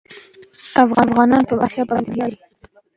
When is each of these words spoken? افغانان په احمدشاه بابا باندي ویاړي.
افغانان 1.05 1.43
په 1.49 1.53
احمدشاه 1.55 1.85
بابا 1.87 1.91
باندي 1.91 2.11
ویاړي. 2.13 2.37